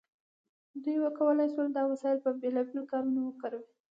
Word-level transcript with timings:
دوی 0.83 0.97
وکولی 1.03 1.47
شول 1.53 1.67
دا 1.77 1.83
وسایل 1.91 2.17
په 2.25 2.29
بیلابیلو 2.41 2.89
کارونو 2.91 3.19
وکاروي. 3.23 3.67